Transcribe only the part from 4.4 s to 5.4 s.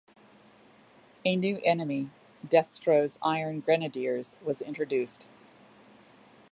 was introduced.